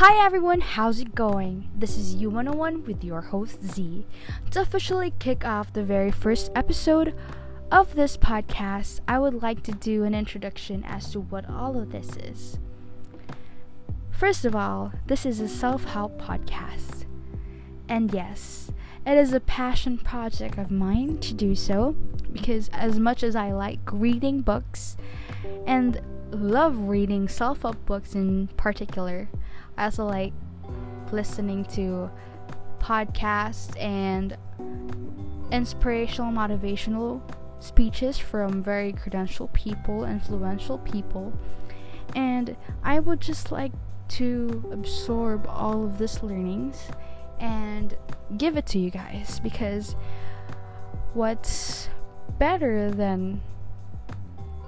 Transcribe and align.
Hi 0.00 0.24
everyone, 0.24 0.62
how's 0.62 0.98
it 0.98 1.14
going? 1.14 1.68
This 1.76 1.98
is 1.98 2.16
U101 2.16 2.86
with 2.86 3.04
your 3.04 3.20
host 3.20 3.62
Z. 3.62 4.06
To 4.50 4.62
officially 4.62 5.12
kick 5.18 5.44
off 5.44 5.74
the 5.74 5.82
very 5.82 6.10
first 6.10 6.50
episode 6.54 7.14
of 7.70 7.94
this 7.94 8.16
podcast, 8.16 9.00
I 9.06 9.18
would 9.18 9.42
like 9.42 9.62
to 9.64 9.72
do 9.72 10.04
an 10.04 10.14
introduction 10.14 10.84
as 10.84 11.12
to 11.12 11.20
what 11.20 11.50
all 11.50 11.78
of 11.78 11.92
this 11.92 12.16
is. 12.16 12.58
First 14.10 14.46
of 14.46 14.56
all, 14.56 14.90
this 15.06 15.26
is 15.26 15.38
a 15.38 15.48
self 15.48 15.84
help 15.84 16.18
podcast. 16.18 17.04
And 17.86 18.10
yes, 18.10 18.72
it 19.04 19.18
is 19.18 19.34
a 19.34 19.40
passion 19.40 19.98
project 19.98 20.56
of 20.56 20.70
mine 20.70 21.18
to 21.18 21.34
do 21.34 21.54
so 21.54 21.94
because, 22.32 22.70
as 22.72 22.98
much 22.98 23.22
as 23.22 23.36
I 23.36 23.52
like 23.52 23.80
reading 23.92 24.40
books 24.40 24.96
and 25.66 26.00
love 26.30 26.88
reading 26.88 27.28
self 27.28 27.60
help 27.60 27.84
books 27.84 28.14
in 28.14 28.46
particular, 28.56 29.28
I 29.76 29.84
also 29.84 30.06
like 30.06 30.32
listening 31.12 31.64
to 31.66 32.10
podcasts 32.78 33.80
and 33.80 34.36
inspirational, 35.50 36.32
motivational 36.32 37.20
speeches 37.60 38.18
from 38.18 38.62
very 38.62 38.92
credentialed 38.92 39.52
people, 39.52 40.04
influential 40.04 40.78
people. 40.78 41.32
And 42.14 42.56
I 42.82 43.00
would 43.00 43.20
just 43.20 43.52
like 43.52 43.72
to 44.08 44.68
absorb 44.72 45.46
all 45.46 45.84
of 45.84 45.98
this 45.98 46.22
learnings 46.22 46.88
and 47.38 47.96
give 48.36 48.56
it 48.56 48.66
to 48.66 48.78
you 48.78 48.90
guys 48.90 49.40
because 49.40 49.94
what's 51.14 51.88
better 52.38 52.90
than 52.90 53.40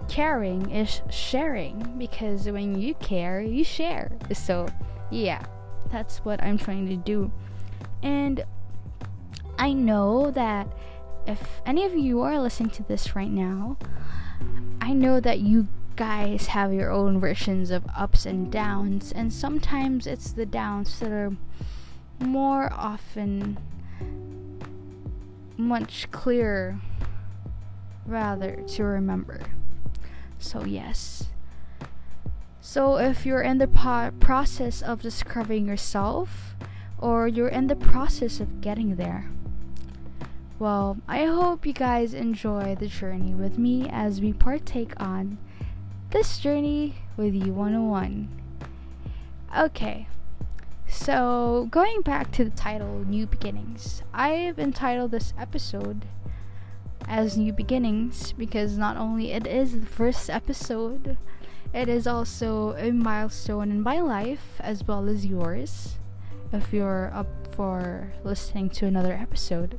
caring 0.08 0.70
is 0.70 1.00
sharing 1.10 1.98
because 1.98 2.46
when 2.46 2.78
you 2.78 2.94
care, 2.94 3.40
you 3.40 3.64
share. 3.64 4.12
So, 4.32 4.68
yeah, 5.12 5.44
that's 5.90 6.18
what 6.24 6.42
I'm 6.42 6.58
trying 6.58 6.88
to 6.88 6.96
do. 6.96 7.30
And 8.02 8.44
I 9.58 9.72
know 9.72 10.30
that 10.30 10.66
if 11.26 11.60
any 11.64 11.84
of 11.84 11.94
you 11.94 12.22
are 12.22 12.40
listening 12.40 12.70
to 12.70 12.82
this 12.82 13.14
right 13.14 13.30
now, 13.30 13.76
I 14.80 14.92
know 14.92 15.20
that 15.20 15.40
you 15.40 15.68
guys 15.94 16.46
have 16.46 16.72
your 16.72 16.90
own 16.90 17.20
versions 17.20 17.70
of 17.70 17.84
ups 17.94 18.26
and 18.26 18.50
downs, 18.50 19.12
and 19.12 19.32
sometimes 19.32 20.06
it's 20.06 20.32
the 20.32 20.46
downs 20.46 20.98
that 21.00 21.12
are 21.12 21.36
more 22.18 22.72
often 22.72 23.58
much 25.56 26.10
clearer 26.10 26.80
rather 28.06 28.62
to 28.68 28.82
remember. 28.82 29.40
So, 30.38 30.64
yes. 30.64 31.28
So, 32.72 32.96
if 32.96 33.26
you're 33.26 33.42
in 33.42 33.58
the 33.58 33.68
po- 33.68 34.12
process 34.18 34.80
of 34.80 35.02
discovering 35.02 35.66
yourself, 35.66 36.56
or 36.96 37.28
you're 37.28 37.48
in 37.48 37.66
the 37.66 37.76
process 37.76 38.40
of 38.40 38.62
getting 38.62 38.96
there, 38.96 39.30
well, 40.58 40.96
I 41.06 41.26
hope 41.26 41.66
you 41.66 41.74
guys 41.74 42.14
enjoy 42.14 42.74
the 42.74 42.86
journey 42.86 43.34
with 43.34 43.58
me 43.58 43.90
as 43.90 44.22
we 44.22 44.32
partake 44.32 44.98
on 44.98 45.36
this 46.12 46.38
journey 46.38 46.94
with 47.14 47.34
you 47.34 47.52
101. 47.52 48.30
Okay, 49.54 50.08
so 50.88 51.68
going 51.70 52.00
back 52.00 52.32
to 52.32 52.42
the 52.42 52.56
title 52.56 53.04
New 53.06 53.26
Beginnings, 53.26 54.02
I've 54.14 54.58
entitled 54.58 55.10
this 55.10 55.34
episode 55.36 56.06
as 57.06 57.36
New 57.36 57.52
Beginnings 57.52 58.32
because 58.32 58.78
not 58.78 58.96
only 58.96 59.30
it 59.32 59.46
is 59.46 59.78
the 59.78 59.86
first 59.86 60.30
episode, 60.30 61.18
it 61.74 61.88
is 61.88 62.06
also 62.06 62.72
a 62.76 62.90
milestone 62.90 63.70
in 63.70 63.80
my 63.80 64.00
life 64.00 64.60
as 64.60 64.84
well 64.86 65.08
as 65.08 65.24
yours 65.24 65.96
if 66.52 66.72
you're 66.72 67.10
up 67.14 67.28
for 67.54 68.12
listening 68.24 68.68
to 68.70 68.86
another 68.86 69.14
episode. 69.14 69.78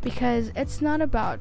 Because 0.00 0.50
it's 0.56 0.80
not 0.82 1.00
about 1.00 1.40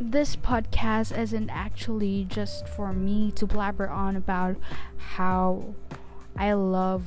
this 0.00 0.36
podcast 0.36 1.16
isn't 1.16 1.50
actually 1.50 2.24
just 2.28 2.66
for 2.66 2.92
me 2.92 3.30
to 3.32 3.46
blabber 3.46 3.88
on 3.88 4.16
about 4.16 4.56
how 4.96 5.74
I 6.36 6.52
love 6.54 7.04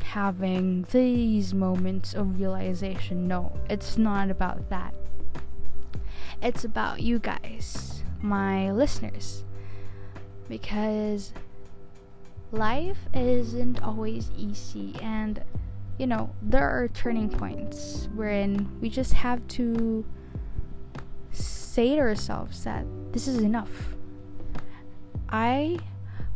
having 0.00 0.86
these 0.90 1.52
moments 1.52 2.14
of 2.14 2.38
realization. 2.40 3.28
No, 3.28 3.52
it's 3.68 3.98
not 3.98 4.30
about 4.30 4.70
that. 4.70 4.94
It's 6.40 6.64
about 6.64 7.02
you 7.02 7.18
guys, 7.18 7.95
my 8.22 8.70
listeners. 8.72 9.44
Because 10.48 11.32
life 12.52 12.98
isn't 13.12 13.82
always 13.82 14.30
easy 14.36 14.94
and 15.02 15.42
you 15.98 16.06
know, 16.06 16.30
there 16.42 16.68
are 16.68 16.88
turning 16.88 17.30
points 17.30 18.08
wherein 18.14 18.68
we 18.80 18.90
just 18.90 19.14
have 19.14 19.46
to 19.48 20.04
say 21.30 21.94
to 21.96 22.00
ourselves 22.00 22.64
that 22.64 22.84
this 23.12 23.26
is 23.26 23.38
enough. 23.38 23.94
I 25.28 25.78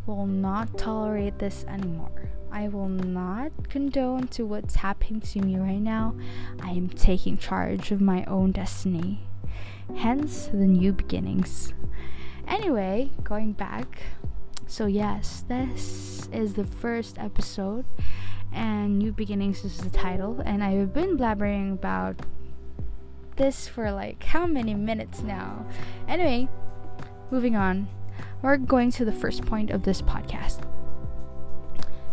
will 0.06 0.26
not 0.26 0.78
tolerate 0.78 1.38
this 1.38 1.64
anymore. 1.68 2.30
I 2.50 2.68
will 2.68 2.88
not 2.88 3.52
condone 3.68 4.28
to 4.28 4.44
what's 4.44 4.76
happening 4.76 5.20
to 5.20 5.40
me 5.40 5.56
right 5.56 5.80
now. 5.80 6.16
I 6.60 6.70
am 6.70 6.88
taking 6.88 7.38
charge 7.38 7.92
of 7.92 8.00
my 8.00 8.24
own 8.24 8.52
destiny. 8.52 9.20
Hence 9.96 10.46
the 10.46 10.66
new 10.66 10.92
beginnings. 10.92 11.72
Anyway, 12.46 13.10
going 13.22 13.52
back. 13.52 14.02
So, 14.66 14.86
yes, 14.86 15.44
this 15.48 16.28
is 16.32 16.54
the 16.54 16.64
first 16.64 17.18
episode, 17.18 17.84
and 18.52 18.98
New 18.98 19.12
Beginnings 19.12 19.64
is 19.64 19.78
the 19.78 19.90
title. 19.90 20.40
And 20.44 20.62
I've 20.62 20.92
been 20.92 21.16
blabbering 21.16 21.72
about 21.72 22.22
this 23.36 23.66
for 23.66 23.90
like 23.90 24.22
how 24.22 24.46
many 24.46 24.74
minutes 24.74 25.22
now? 25.22 25.66
Anyway, 26.06 26.48
moving 27.30 27.56
on. 27.56 27.88
We're 28.42 28.58
going 28.58 28.90
to 28.92 29.04
the 29.04 29.12
first 29.12 29.44
point 29.44 29.70
of 29.70 29.82
this 29.82 30.02
podcast. 30.02 30.66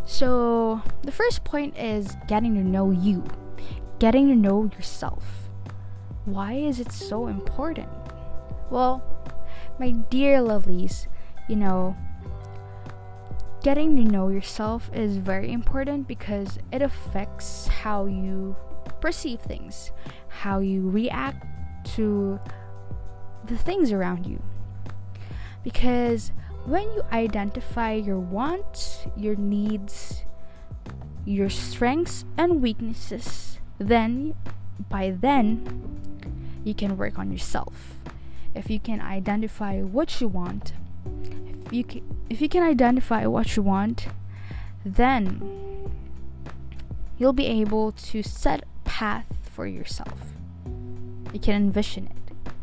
So, 0.05 0.81
the 1.03 1.11
first 1.11 1.43
point 1.43 1.77
is 1.77 2.15
getting 2.27 2.55
to 2.55 2.63
know 2.63 2.91
you, 2.91 3.23
getting 3.99 4.29
to 4.29 4.35
know 4.35 4.69
yourself. 4.75 5.46
Why 6.27 6.55
is 6.55 6.81
it 6.81 6.91
so 6.91 7.27
important? 7.27 7.87
Well, 8.69 9.01
my 9.79 9.91
dear 9.91 10.39
lovelies, 10.39 11.07
you 11.47 11.55
know, 11.55 11.95
getting 13.63 13.95
to 13.95 14.03
know 14.03 14.27
yourself 14.27 14.89
is 14.93 15.15
very 15.15 15.53
important 15.53 16.05
because 16.05 16.59
it 16.69 16.81
affects 16.81 17.67
how 17.67 18.07
you 18.07 18.57
perceive 18.99 19.39
things, 19.39 19.91
how 20.27 20.59
you 20.59 20.89
react 20.89 21.45
to 21.95 22.41
the 23.45 23.57
things 23.57 23.93
around 23.93 24.25
you. 24.25 24.43
Because 25.63 26.33
when 26.65 26.83
you 26.91 27.03
identify 27.13 27.93
your 27.93 28.19
wants, 28.19 29.07
your 29.15 29.37
needs, 29.37 30.25
your 31.23 31.49
strengths 31.49 32.25
and 32.37 32.61
weaknesses, 32.61 33.59
then 33.79 34.35
by 34.89 35.11
then 35.11 36.07
you 36.67 36.73
can 36.73 36.97
work 36.97 37.17
on 37.17 37.31
yourself. 37.31 37.95
If 38.53 38.69
you 38.69 38.79
can 38.79 38.99
identify 38.99 39.81
what 39.81 40.19
you 40.19 40.27
want, 40.27 40.73
if 41.65 41.71
you 41.71 41.83
can, 41.83 42.17
if 42.29 42.41
you 42.41 42.49
can 42.49 42.63
identify 42.63 43.25
what 43.25 43.55
you 43.55 43.63
want, 43.63 44.07
then 44.85 45.91
you'll 47.17 47.33
be 47.33 47.47
able 47.47 47.93
to 47.93 48.21
set 48.21 48.61
a 48.61 48.89
path 48.89 49.25
for 49.41 49.65
yourself. 49.65 50.33
You 51.33 51.39
can 51.39 51.55
envision 51.55 52.07
it. 52.07 52.53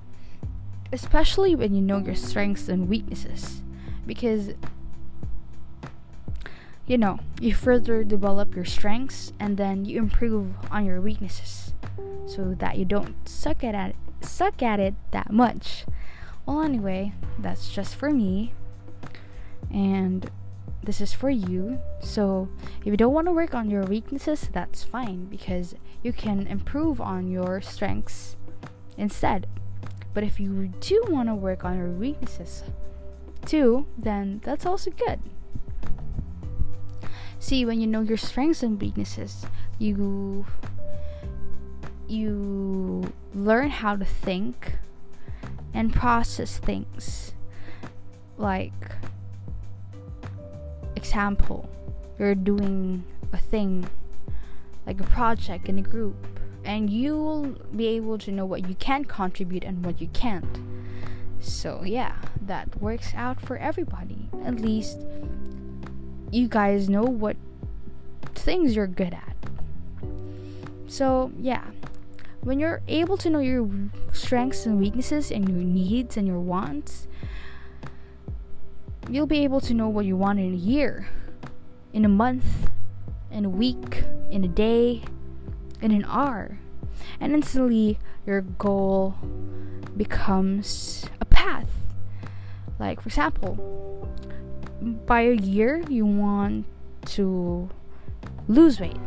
Especially 0.92 1.54
when 1.54 1.74
you 1.74 1.80
know 1.80 1.98
your 1.98 2.14
strengths 2.14 2.68
and 2.68 2.88
weaknesses 2.88 3.62
because 4.06 4.50
you 6.86 6.98
know 6.98 7.18
you 7.40 7.54
further 7.54 8.04
develop 8.04 8.54
your 8.54 8.64
strengths 8.64 9.32
and 9.40 9.56
then 9.56 9.84
you 9.84 9.98
improve 9.98 10.52
on 10.70 10.84
your 10.84 11.00
weaknesses 11.00 11.72
so 12.26 12.54
that 12.58 12.76
you 12.76 12.84
don't 12.84 13.28
suck 13.28 13.64
at 13.64 13.74
it 13.74 13.96
suck 14.24 14.62
at 14.62 14.80
it 14.80 14.94
that 15.10 15.32
much. 15.32 15.84
Well 16.46 16.62
anyway 16.62 17.12
that's 17.38 17.70
just 17.70 17.96
for 17.96 18.10
me. 18.10 18.54
And 19.70 20.30
this 20.82 21.00
is 21.00 21.12
for 21.12 21.30
you. 21.30 21.80
So 22.00 22.48
if 22.80 22.86
you 22.86 22.96
don't 22.96 23.14
want 23.14 23.26
to 23.26 23.32
work 23.32 23.54
on 23.54 23.70
your 23.70 23.84
weaknesses 23.84 24.48
that's 24.52 24.82
fine 24.82 25.26
because 25.26 25.74
you 26.02 26.12
can 26.12 26.46
improve 26.46 27.00
on 27.00 27.28
your 27.30 27.60
strengths 27.60 28.36
instead. 28.96 29.46
But 30.12 30.22
if 30.22 30.38
you 30.38 30.68
do 30.80 31.04
want 31.08 31.28
to 31.28 31.34
work 31.34 31.64
on 31.64 31.76
your 31.76 31.90
weaknesses 31.90 32.62
too, 33.44 33.86
then 33.98 34.40
that's 34.44 34.64
also 34.64 34.90
good. 34.90 35.20
See, 37.38 37.64
when 37.64 37.80
you 37.80 37.86
know 37.86 38.00
your 38.00 38.16
strengths 38.16 38.62
and 38.62 38.80
weaknesses, 38.80 39.44
you 39.78 40.46
you 42.08 43.12
learn 43.34 43.70
how 43.70 43.96
to 43.96 44.04
think 44.04 44.76
and 45.72 45.92
process 45.92 46.58
things 46.58 47.34
like 48.36 48.72
example, 50.96 51.68
you're 52.18 52.34
doing 52.34 53.04
a 53.32 53.36
thing 53.36 53.88
like 54.86 55.00
a 55.00 55.04
project 55.04 55.68
in 55.68 55.78
a 55.78 55.82
group, 55.82 56.16
and 56.64 56.90
you'll 56.90 57.56
be 57.74 57.86
able 57.88 58.18
to 58.18 58.30
know 58.32 58.44
what 58.44 58.68
you 58.68 58.74
can 58.76 59.04
contribute 59.04 59.64
and 59.64 59.84
what 59.84 60.00
you 60.00 60.08
can't. 60.08 60.58
So, 61.40 61.82
yeah, 61.84 62.16
that 62.40 62.80
works 62.80 63.12
out 63.14 63.40
for 63.40 63.56
everybody. 63.56 64.28
At 64.44 64.60
least 64.60 64.98
you 66.30 66.48
guys 66.48 66.88
know 66.88 67.02
what 67.02 67.36
things 68.34 68.76
you're 68.76 68.86
good 68.86 69.14
at. 69.14 69.36
So, 70.86 71.32
yeah, 71.38 71.64
when 72.44 72.60
you're 72.60 72.82
able 72.88 73.16
to 73.16 73.30
know 73.30 73.38
your 73.38 73.68
strengths 74.12 74.66
and 74.66 74.78
weaknesses 74.78 75.30
and 75.30 75.48
your 75.48 75.58
needs 75.58 76.18
and 76.18 76.28
your 76.28 76.38
wants, 76.38 77.08
you'll 79.08 79.26
be 79.26 79.42
able 79.44 79.62
to 79.62 79.72
know 79.72 79.88
what 79.88 80.04
you 80.04 80.14
want 80.14 80.38
in 80.38 80.52
a 80.52 80.56
year, 80.56 81.08
in 81.94 82.04
a 82.04 82.08
month, 82.08 82.68
in 83.30 83.46
a 83.46 83.48
week, 83.48 84.04
in 84.30 84.44
a 84.44 84.48
day, 84.48 85.02
in 85.80 85.90
an 85.90 86.04
hour. 86.06 86.58
And 87.18 87.32
instantly, 87.32 87.98
your 88.26 88.42
goal 88.42 89.14
becomes 89.96 91.06
a 91.22 91.24
path. 91.24 91.68
Like, 92.78 93.00
for 93.00 93.08
example, 93.08 94.06
by 95.06 95.22
a 95.22 95.34
year, 95.34 95.82
you 95.88 96.04
want 96.04 96.66
to 97.06 97.70
lose 98.48 98.80
weight. 98.80 99.00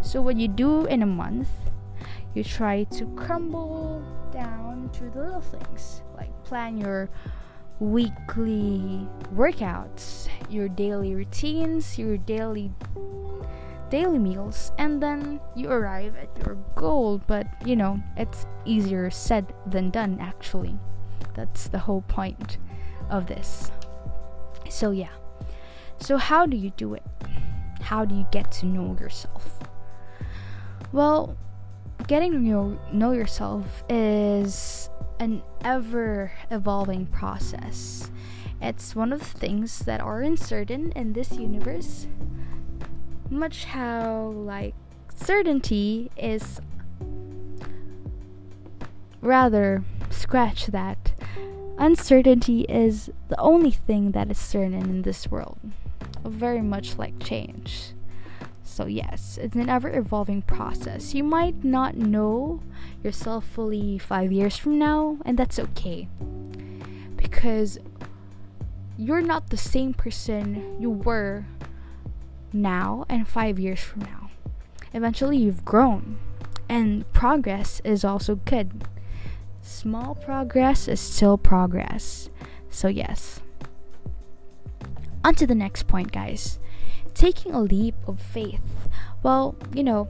So, 0.00 0.22
what 0.22 0.36
you 0.36 0.46
do 0.46 0.84
in 0.86 1.02
a 1.02 1.06
month, 1.06 1.48
you 2.34 2.44
try 2.44 2.84
to 2.84 3.06
crumble 3.14 4.02
down 4.32 4.90
to 4.94 5.10
the 5.10 5.22
little 5.22 5.40
things, 5.40 6.02
like 6.16 6.30
plan 6.44 6.78
your 6.78 7.10
weekly 7.80 9.06
workouts, 9.34 10.28
your 10.48 10.68
daily 10.68 11.14
routines, 11.14 11.98
your 11.98 12.16
daily 12.16 12.72
daily 13.90 14.18
meals, 14.18 14.72
and 14.78 15.02
then 15.02 15.38
you 15.54 15.70
arrive 15.70 16.16
at 16.16 16.28
your 16.38 16.56
goal. 16.74 17.20
But 17.26 17.46
you 17.66 17.76
know, 17.76 18.00
it's 18.16 18.46
easier 18.64 19.10
said 19.10 19.52
than 19.66 19.90
done 19.90 20.18
actually. 20.20 20.78
That's 21.34 21.68
the 21.68 21.78
whole 21.78 22.02
point 22.02 22.58
of 23.10 23.26
this. 23.26 23.70
So 24.70 24.90
yeah. 24.90 25.12
So 25.98 26.16
how 26.16 26.46
do 26.46 26.56
you 26.56 26.70
do 26.70 26.94
it? 26.94 27.02
How 27.82 28.04
do 28.04 28.14
you 28.14 28.26
get 28.30 28.50
to 28.52 28.66
know 28.66 28.96
yourself? 28.98 29.58
Well, 30.92 31.36
getting 32.06 32.32
to 32.32 32.38
know, 32.38 32.78
know 32.92 33.12
yourself 33.12 33.84
is 33.88 34.90
an 35.18 35.42
ever 35.64 36.32
evolving 36.50 37.06
process. 37.06 38.10
It's 38.60 38.94
one 38.94 39.12
of 39.12 39.20
the 39.20 39.38
things 39.38 39.80
that 39.80 40.00
are 40.00 40.22
uncertain 40.22 40.92
in 40.92 41.12
this 41.12 41.32
universe, 41.32 42.06
much 43.30 43.64
how, 43.64 44.32
like, 44.36 44.74
certainty 45.14 46.10
is 46.16 46.60
rather 49.20 49.84
scratch 50.10 50.66
that. 50.66 51.12
Uncertainty 51.78 52.62
is 52.68 53.10
the 53.28 53.40
only 53.40 53.70
thing 53.70 54.12
that 54.12 54.30
is 54.30 54.38
certain 54.38 54.74
in 54.74 55.02
this 55.02 55.28
world, 55.30 55.58
very 56.24 56.62
much 56.62 56.98
like 56.98 57.18
change. 57.18 57.94
So, 58.72 58.86
yes, 58.86 59.38
it's 59.38 59.54
an 59.54 59.68
ever 59.68 59.94
evolving 59.94 60.40
process. 60.40 61.12
You 61.12 61.24
might 61.24 61.62
not 61.62 61.94
know 61.94 62.62
yourself 63.04 63.44
fully 63.44 63.98
five 63.98 64.32
years 64.32 64.56
from 64.56 64.78
now, 64.78 65.18
and 65.26 65.38
that's 65.38 65.58
okay. 65.58 66.08
Because 67.14 67.78
you're 68.96 69.20
not 69.20 69.50
the 69.50 69.58
same 69.58 69.92
person 69.92 70.80
you 70.80 70.88
were 70.88 71.44
now 72.50 73.04
and 73.10 73.28
five 73.28 73.58
years 73.58 73.80
from 73.80 74.00
now. 74.00 74.30
Eventually, 74.94 75.36
you've 75.36 75.66
grown, 75.66 76.18
and 76.66 77.04
progress 77.12 77.82
is 77.84 78.06
also 78.06 78.36
good. 78.36 78.84
Small 79.60 80.14
progress 80.14 80.88
is 80.88 80.98
still 80.98 81.36
progress. 81.36 82.30
So, 82.70 82.88
yes. 82.88 83.42
On 85.22 85.34
to 85.34 85.46
the 85.46 85.54
next 85.54 85.86
point, 85.86 86.10
guys 86.10 86.58
taking 87.14 87.52
a 87.52 87.60
leap 87.60 87.94
of 88.06 88.20
faith. 88.20 88.60
Well, 89.22 89.56
you 89.74 89.84
know, 89.84 90.08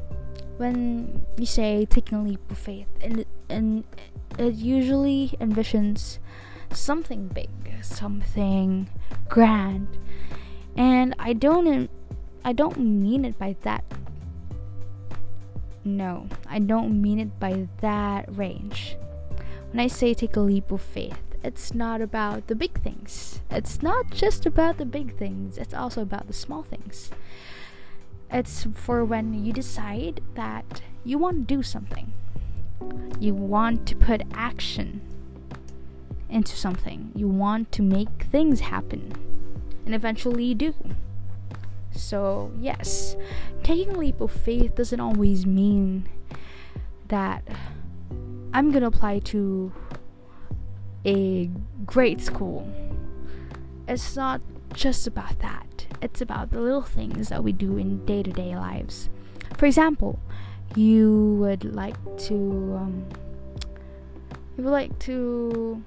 when 0.57 1.25
you 1.37 1.47
say 1.47 1.87
taking 1.87 2.19
a 2.19 2.23
leap 2.23 2.51
of 2.51 2.59
faith, 2.59 2.89
and 3.01 3.25
and 3.49 3.85
it 4.39 4.55
usually 4.55 5.37
envisions 5.41 6.19
something 6.71 7.29
big, 7.29 7.51
something 7.83 8.89
grand, 9.29 9.89
and 10.77 11.15
I 11.19 11.33
don't 11.33 11.91
I 12.45 12.53
don't 12.53 12.79
mean 12.79 13.25
it 13.25 13.39
by 13.39 13.57
that. 13.63 13.85
No, 15.85 16.29
I 16.49 16.59
don't 16.59 17.01
mean 17.01 17.19
it 17.19 17.39
by 17.41 17.67
that 17.81 18.27
range. 18.37 18.97
When 19.71 19.81
I 19.81 19.89
say 19.89 20.15
take 20.15 20.37
a 20.37 20.41
leap 20.41 20.71
of 20.71 20.81
faith, 20.81 21.32
it's 21.45 21.75
not 21.75 22.01
about 22.01 22.47
the 22.47 22.55
big 22.55 22.81
things. 22.83 23.41
It's 23.51 23.83
not 23.83 24.11
just 24.11 24.47
about 24.47 24.79
the 24.79 24.85
big 24.85 25.17
things, 25.17 25.59
it's 25.59 25.75
also 25.75 26.03
about 26.03 26.27
the 26.27 26.33
small 26.33 26.63
things. 26.63 27.11
It's 28.31 28.67
for 28.75 29.05
when 29.05 29.45
you 29.45 29.53
decide 29.53 30.21
that 30.35 30.83
you 31.05 31.19
want 31.19 31.49
to 31.49 31.55
do 31.55 31.63
something, 31.63 32.13
you 33.21 33.35
want 33.35 33.87
to 33.89 33.97
put 33.97 34.23
action 34.33 35.01
into 36.29 36.57
something, 36.57 37.13
you 37.15 37.29
want 37.29 37.71
to 37.73 37.83
make 37.83 38.25
things 38.31 38.61
happen, 38.61 39.13
and 39.85 39.95
eventually 39.95 40.45
you 40.45 40.55
do. 40.55 40.75
So, 41.95 42.51
yes, 42.59 43.17
taking 43.63 43.91
a 43.91 43.99
leap 43.99 44.21
of 44.21 44.33
faith 44.33 44.77
doesn't 44.77 45.01
always 45.01 45.45
mean 45.45 46.09
that 47.09 47.43
I'm 48.55 48.71
gonna 48.71 48.87
apply 48.87 49.19
to 49.19 49.73
a 51.05 51.51
great 51.85 52.21
school. 52.21 52.71
It's 53.89 54.17
not 54.17 54.41
just 54.75 55.07
about 55.07 55.39
that, 55.41 55.87
it's 56.01 56.21
about 56.21 56.51
the 56.51 56.61
little 56.61 56.83
things 56.83 57.29
that 57.29 57.45
we 57.45 57.53
do 57.53 57.77
in 57.77 58.05
day 58.07 58.23
to 58.23 58.31
day 58.31 58.57
lives. 58.57 59.09
For 59.57 59.67
example, 59.67 60.19
you 60.75 61.37
would 61.41 61.65
like 61.75 61.97
to 62.27 62.35
um, 62.35 63.05
you 64.57 64.65
would 64.65 64.73
like 64.73 64.99
to 65.01 65.83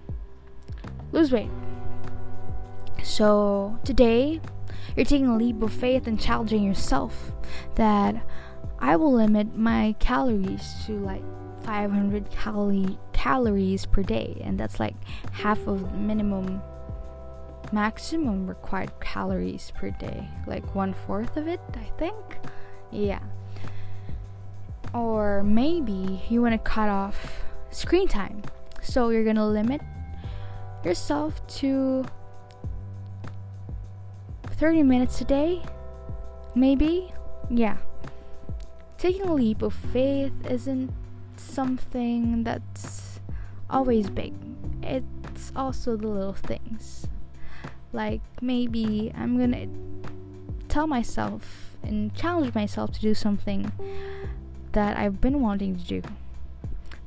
lose 1.11 1.31
weight. 1.31 1.49
So 3.03 3.79
today 3.83 4.41
you're 4.95 5.05
taking 5.05 5.27
a 5.27 5.37
leap 5.37 5.61
of 5.61 5.73
faith 5.73 6.07
and 6.07 6.19
challenging 6.19 6.63
yourself 6.63 7.31
that 7.75 8.15
I 8.79 8.95
will 8.95 9.13
limit 9.13 9.55
my 9.55 9.95
calories 9.99 10.73
to 10.85 10.93
like 10.93 11.23
500 11.63 12.29
calorie 12.31 12.97
calories 13.25 13.87
per 13.87 14.03
day, 14.03 14.39
and 14.45 14.59
that's 14.59 14.79
like 14.79 14.93
half 15.31 15.65
of 15.65 15.91
minimum 15.95 16.61
maximum 17.71 18.45
required 18.45 18.91
calories 18.99 19.71
per 19.73 19.89
day, 19.89 20.27
like 20.45 20.75
one 20.75 20.93
fourth 20.93 21.35
of 21.35 21.47
it, 21.47 21.59
I 21.73 21.89
think. 21.97 22.37
Yeah. 22.91 23.23
Or 24.93 25.41
maybe 25.41 26.21
you 26.29 26.43
want 26.43 26.53
to 26.53 26.59
cut 26.59 26.87
off 26.87 27.43
screen 27.71 28.07
time, 28.07 28.43
so 28.83 29.09
you're 29.09 29.25
gonna 29.25 29.47
limit 29.47 29.81
yourself 30.83 31.45
to 31.61 32.05
30 34.43 34.83
minutes 34.83 35.19
a 35.21 35.25
day, 35.25 35.63
maybe. 36.53 37.11
Yeah. 37.49 37.77
Taking 38.99 39.23
a 39.23 39.33
leap 39.33 39.63
of 39.63 39.73
faith 39.73 40.33
isn't 40.47 40.93
something 41.37 42.43
that's 42.43 43.04
always 43.69 44.09
big. 44.09 44.33
It's 44.83 45.51
also 45.55 45.95
the 45.95 46.07
little 46.07 46.33
things. 46.33 47.07
Like 47.93 48.21
maybe 48.41 49.11
I'm 49.15 49.37
gonna 49.37 49.67
tell 50.67 50.87
myself 50.87 51.77
and 51.83 52.13
challenge 52.15 52.53
myself 52.53 52.91
to 52.93 52.99
do 53.01 53.13
something 53.13 53.71
that 54.73 54.97
I've 54.97 55.21
been 55.21 55.41
wanting 55.41 55.77
to 55.77 55.83
do, 55.83 56.01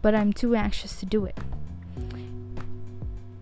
but 0.01 0.15
I'm 0.15 0.33
too 0.33 0.55
anxious 0.55 0.99
to 1.01 1.07
do 1.07 1.27
it. 1.27 1.39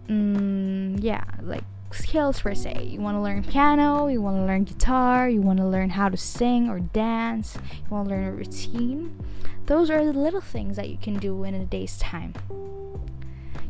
Mm, 0.08 1.02
yeah, 1.02 1.24
like 1.40 1.64
skills 1.96 2.40
per 2.40 2.54
se. 2.54 2.84
You 2.84 3.00
want 3.00 3.16
to 3.16 3.20
learn 3.20 3.42
piano, 3.42 4.06
you 4.06 4.22
want 4.22 4.36
to 4.36 4.44
learn 4.44 4.64
guitar, 4.64 5.28
you 5.28 5.40
want 5.40 5.58
to 5.58 5.66
learn 5.66 5.90
how 5.90 6.08
to 6.08 6.16
sing 6.16 6.68
or 6.68 6.80
dance, 6.80 7.56
you 7.72 7.90
want 7.90 8.08
to 8.08 8.14
learn 8.14 8.24
a 8.24 8.32
routine. 8.32 9.24
Those 9.66 9.90
are 9.90 10.04
the 10.04 10.12
little 10.12 10.40
things 10.40 10.76
that 10.76 10.88
you 10.88 10.98
can 10.98 11.18
do 11.18 11.42
in 11.44 11.54
a 11.54 11.64
day's 11.64 11.98
time. 11.98 12.34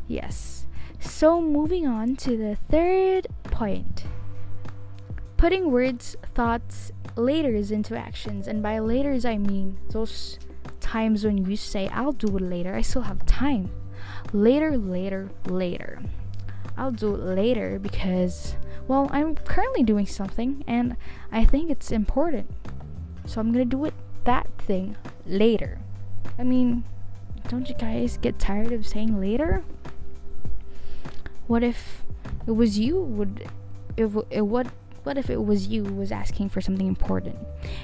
Yes. 0.06 0.66
So, 1.00 1.40
moving 1.40 1.86
on 1.86 2.16
to 2.16 2.36
the 2.36 2.56
third 2.70 3.28
point 3.44 4.04
putting 5.36 5.70
words, 5.70 6.16
thoughts, 6.34 6.92
laters 7.14 7.70
into 7.70 7.96
actions. 7.96 8.48
And 8.48 8.62
by 8.62 8.76
laters, 8.78 9.28
I 9.28 9.38
mean 9.38 9.78
those 9.90 10.38
times 10.80 11.24
when 11.24 11.48
you 11.48 11.56
say, 11.56 11.88
I'll 11.88 12.12
do 12.12 12.36
it 12.36 12.42
later, 12.42 12.74
I 12.74 12.82
still 12.82 13.02
have 13.02 13.24
time. 13.26 13.70
Later, 14.32 14.76
later, 14.76 15.30
later. 15.46 16.00
I'll 16.76 16.90
do 16.90 17.14
it 17.14 17.20
later 17.20 17.78
because 17.78 18.56
well, 18.88 19.08
I'm 19.10 19.34
currently 19.34 19.82
doing 19.82 20.06
something 20.06 20.62
and 20.66 20.96
I 21.32 21.44
think 21.44 21.70
it's 21.70 21.90
important. 21.90 22.50
So 23.24 23.40
I'm 23.40 23.52
to 23.52 23.64
do 23.64 23.84
it 23.84 23.94
that 24.24 24.46
thing 24.58 24.96
later. 25.26 25.78
I 26.38 26.44
mean, 26.44 26.84
don't 27.48 27.68
you 27.68 27.74
guys 27.74 28.16
get 28.16 28.38
tired 28.38 28.72
of 28.72 28.86
saying 28.86 29.20
later? 29.20 29.64
What 31.46 31.62
if 31.62 32.04
it 32.46 32.52
was 32.52 32.78
you 32.78 33.00
would 33.00 33.48
if 33.96 34.16
it 34.30 34.42
what 34.42 34.68
what 35.04 35.16
if 35.16 35.30
it 35.30 35.44
was 35.44 35.68
you 35.68 35.82
was 35.84 36.12
asking 36.12 36.48
for 36.48 36.60
something 36.60 36.86
important 36.86 37.36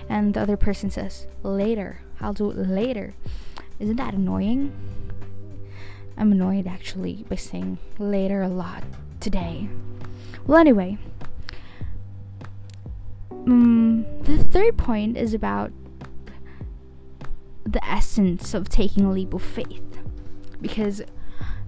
and 0.08 0.34
the 0.34 0.40
other 0.40 0.56
person 0.56 0.90
says 0.90 1.26
later 1.42 2.00
i'll 2.20 2.32
do 2.32 2.50
it 2.50 2.56
later 2.56 3.14
isn't 3.78 3.96
that 3.96 4.14
annoying 4.14 4.72
i'm 6.16 6.32
annoyed 6.32 6.66
actually 6.66 7.24
by 7.28 7.36
saying 7.36 7.78
later 7.98 8.42
a 8.42 8.48
lot 8.48 8.82
today 9.20 9.68
well 10.46 10.58
anyway 10.58 10.98
um, 13.30 14.04
the 14.22 14.38
third 14.44 14.76
point 14.76 15.16
is 15.16 15.34
about 15.34 15.72
the 17.64 17.84
essence 17.84 18.54
of 18.54 18.68
taking 18.68 19.04
a 19.04 19.10
leap 19.10 19.34
of 19.34 19.42
faith 19.42 19.82
because 20.60 21.02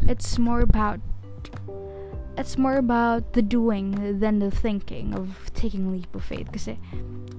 it's 0.07 0.39
more 0.39 0.61
about 0.61 1.01
it's 2.37 2.59
more 2.59 2.77
about 2.77 3.33
the 3.35 3.43
doing 3.43 4.19
than 4.19 4.41
the 4.41 4.51
thinking 4.51 5.15
of 5.15 5.51
taking 5.55 5.87
a 5.87 5.91
leap 5.91 6.15
of 6.15 6.25
faith. 6.25 6.51
Because 6.51 6.69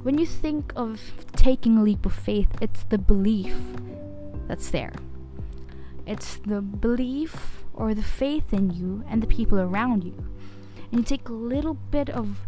when 0.04 0.18
you 0.18 0.26
think 0.26 0.72
of 0.76 1.02
taking 1.36 1.78
a 1.78 1.84
leap 1.84 2.06
of 2.06 2.14
faith, 2.14 2.50
it's 2.62 2.84
the 2.84 2.98
belief 2.98 3.56
that's 4.48 4.70
there. 4.70 4.94
It's 6.06 6.38
the 6.38 6.62
belief 6.62 7.64
or 7.74 7.94
the 7.94 8.04
faith 8.04 8.54
in 8.54 8.70
you 8.72 9.04
and 9.10 9.22
the 9.22 9.28
people 9.28 9.60
around 9.60 10.04
you. 10.04 10.26
And 10.92 11.00
you 11.00 11.04
take 11.04 11.30
a 11.30 11.34
little 11.34 11.74
bit 11.74 12.10
of 12.10 12.42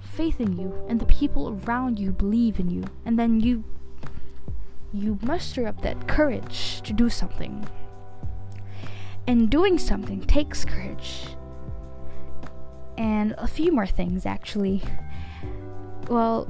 faith 0.00 0.40
in 0.40 0.58
you 0.58 0.84
and 0.88 1.00
the 1.00 1.06
people 1.06 1.60
around 1.64 1.98
you 1.98 2.12
believe 2.12 2.60
in 2.60 2.70
you 2.70 2.84
and 3.04 3.18
then 3.18 3.40
you 3.40 3.64
you 4.92 5.18
muster 5.22 5.66
up 5.66 5.82
that 5.82 6.06
courage 6.06 6.80
to 6.82 6.92
do 6.92 7.08
something. 7.08 7.66
And 9.26 9.50
doing 9.50 9.78
something 9.78 10.20
takes 10.20 10.64
courage 10.64 11.26
and 12.96 13.34
a 13.38 13.46
few 13.46 13.72
more 13.72 13.86
things 13.86 14.26
actually. 14.26 14.82
Well, 16.08 16.48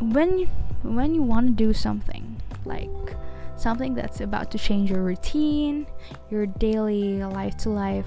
when 0.00 0.38
you, 0.38 0.46
when 0.82 1.14
you 1.14 1.22
want 1.22 1.46
to 1.46 1.52
do 1.52 1.72
something 1.72 2.40
like 2.64 3.16
something 3.62 3.94
that's 3.94 4.20
about 4.20 4.50
to 4.50 4.58
change 4.58 4.90
your 4.90 5.02
routine, 5.02 5.86
your 6.30 6.46
daily 6.46 7.22
life 7.22 7.56
to 7.58 7.70
life, 7.70 8.06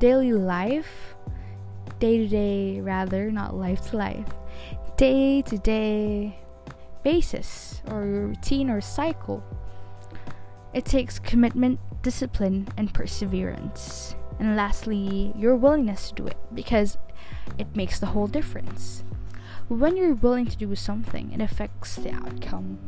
daily 0.00 0.32
life, 0.32 1.14
day 2.00 2.18
to 2.18 2.28
day 2.28 2.80
rather, 2.80 3.30
not 3.30 3.54
life 3.54 3.90
to 3.90 3.96
life, 3.96 4.28
day 4.96 5.42
to 5.42 5.56
day 5.58 6.36
basis 7.04 7.82
or 7.88 8.02
routine 8.02 8.68
or 8.68 8.80
cycle. 8.80 9.42
It 10.74 10.84
takes 10.84 11.18
commitment, 11.18 11.78
discipline, 12.02 12.68
and 12.76 12.92
perseverance. 12.92 14.14
And 14.38 14.56
lastly, 14.56 15.32
your 15.36 15.56
willingness 15.56 16.08
to 16.08 16.14
do 16.14 16.26
it 16.26 16.36
because 16.52 16.98
it 17.58 17.74
makes 17.74 17.98
the 17.98 18.06
whole 18.06 18.26
difference. 18.26 19.04
When 19.68 19.96
you're 19.96 20.14
willing 20.14 20.46
to 20.46 20.56
do 20.56 20.74
something, 20.74 21.32
it 21.32 21.40
affects 21.40 21.96
the 21.96 22.12
outcome. 22.12 22.78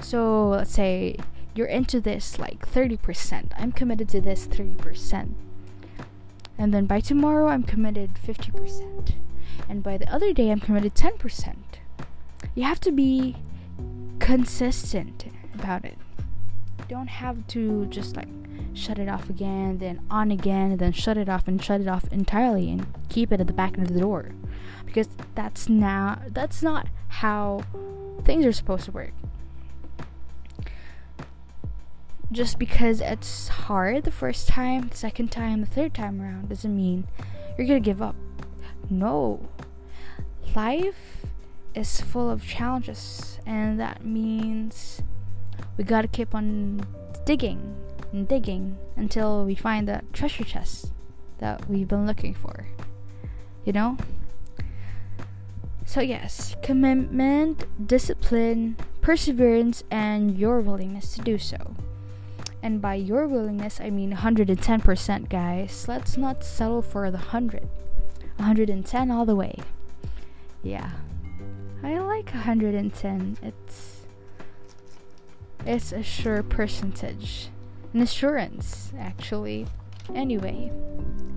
So, 0.00 0.48
let's 0.48 0.72
say 0.72 1.16
you're 1.54 1.66
into 1.66 2.00
this 2.00 2.38
like 2.38 2.70
30%. 2.70 3.52
I'm 3.56 3.72
committed 3.72 4.08
to 4.10 4.20
this 4.20 4.46
30%. 4.46 5.34
And 6.58 6.74
then 6.74 6.86
by 6.86 7.00
tomorrow, 7.00 7.48
I'm 7.48 7.62
committed 7.62 8.14
50%. 8.14 9.14
And 9.68 9.82
by 9.82 9.96
the 9.96 10.12
other 10.12 10.32
day, 10.32 10.50
I'm 10.50 10.60
committed 10.60 10.94
10%. 10.94 11.56
You 12.54 12.64
have 12.64 12.80
to 12.80 12.92
be 12.92 13.36
consistent 14.18 15.26
about 15.54 15.84
it. 15.84 15.96
Don't 16.88 17.08
have 17.08 17.46
to 17.48 17.86
just 17.86 18.16
like 18.16 18.28
shut 18.74 18.98
it 18.98 19.08
off 19.08 19.28
again, 19.28 19.78
then 19.78 20.00
on 20.10 20.30
again, 20.30 20.76
then 20.76 20.92
shut 20.92 21.16
it 21.16 21.28
off 21.28 21.48
and 21.48 21.62
shut 21.62 21.80
it 21.80 21.88
off 21.88 22.06
entirely 22.12 22.70
and 22.70 22.86
keep 23.08 23.32
it 23.32 23.40
at 23.40 23.46
the 23.46 23.52
back 23.52 23.76
of 23.78 23.88
the 23.88 24.00
door. 24.00 24.30
Because 24.84 25.08
that's 25.34 25.68
now 25.68 26.20
that's 26.28 26.62
not 26.62 26.88
how 27.08 27.62
things 28.24 28.44
are 28.44 28.52
supposed 28.52 28.84
to 28.86 28.92
work. 28.92 29.12
Just 32.32 32.60
because 32.60 33.00
it's 33.00 33.48
hard 33.48 34.04
the 34.04 34.12
first 34.12 34.46
time, 34.46 34.88
the 34.88 34.96
second 34.96 35.32
time, 35.32 35.60
the 35.60 35.66
third 35.66 35.94
time 35.94 36.20
around 36.22 36.48
doesn't 36.48 36.74
mean 36.76 37.08
you're 37.58 37.66
gonna 37.66 37.80
give 37.80 38.00
up. 38.00 38.14
No. 38.88 39.48
Life 40.54 41.26
is 41.74 42.00
full 42.00 42.30
of 42.30 42.46
challenges, 42.46 43.40
and 43.44 43.80
that 43.80 44.04
means 44.04 45.02
we 45.76 45.82
gotta 45.82 46.06
keep 46.06 46.34
on 46.34 46.86
digging 47.26 47.74
and 48.12 48.28
digging 48.28 48.78
until 48.96 49.44
we 49.44 49.56
find 49.56 49.88
the 49.88 50.02
treasure 50.12 50.44
chest 50.44 50.92
that 51.38 51.68
we've 51.68 51.88
been 51.88 52.06
looking 52.06 52.34
for. 52.34 52.66
You 53.64 53.72
know? 53.72 53.96
So, 55.84 56.00
yes, 56.00 56.54
commitment, 56.62 57.66
discipline, 57.88 58.76
perseverance, 59.00 59.82
and 59.90 60.38
your 60.38 60.60
willingness 60.60 61.14
to 61.16 61.22
do 61.22 61.36
so. 61.36 61.74
And 62.62 62.80
by 62.82 62.94
your 62.94 63.26
willingness, 63.26 63.80
I 63.80 63.90
mean 63.90 64.12
110%, 64.12 65.28
guys. 65.28 65.86
Let's 65.88 66.16
not 66.16 66.44
settle 66.44 66.82
for 66.82 67.10
the 67.10 67.18
100. 67.18 67.68
110 68.36 69.10
all 69.10 69.24
the 69.24 69.36
way. 69.36 69.56
Yeah. 70.62 70.90
I 71.82 71.98
like 71.98 72.30
110. 72.32 73.38
It's 73.42 74.00
it's 75.66 75.92
a 75.92 76.02
sure 76.02 76.42
percentage 76.42 77.48
an 77.92 78.00
assurance 78.00 78.92
actually 78.98 79.66
anyway 80.14 80.70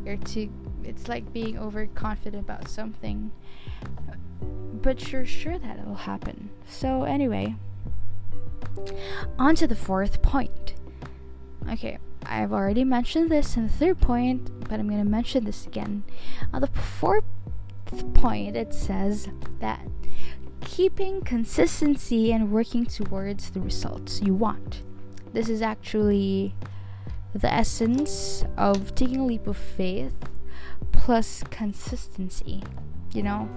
you're 0.05 0.17
too 0.17 0.49
it's 0.83 1.07
like 1.07 1.31
being 1.33 1.57
overconfident 1.57 2.43
about 2.43 2.67
something 2.67 3.31
but 4.81 5.11
you're 5.11 5.25
sure 5.25 5.57
that 5.57 5.79
it'll 5.79 5.95
happen 5.95 6.49
so 6.67 7.03
anyway 7.03 7.55
on 9.37 9.55
to 9.55 9.67
the 9.67 9.75
fourth 9.75 10.21
point 10.21 10.62
okay 11.69 11.97
i've 12.25 12.53
already 12.53 12.83
mentioned 12.83 13.31
this 13.31 13.57
in 13.57 13.67
the 13.67 13.73
third 13.73 13.99
point 13.99 14.49
but 14.69 14.79
i'm 14.79 14.89
to 14.89 15.03
mention 15.03 15.43
this 15.45 15.65
again 15.65 16.03
on 16.53 16.61
the 16.61 16.67
fourth 16.67 17.23
point 18.13 18.55
it 18.55 18.73
says 18.73 19.29
that 19.59 19.87
keeping 20.61 21.21
consistency 21.21 22.31
and 22.31 22.51
working 22.51 22.85
towards 22.85 23.49
the 23.51 23.59
results 23.59 24.21
you 24.21 24.33
want 24.33 24.81
this 25.33 25.49
is 25.49 25.61
actually 25.61 26.55
the 27.33 27.51
essence 27.51 28.43
of 28.57 28.93
taking 28.95 29.17
a 29.17 29.25
leap 29.25 29.47
of 29.47 29.57
faith 29.57 30.13
plus 30.91 31.43
consistency. 31.49 32.63
You 33.13 33.23
know, 33.23 33.49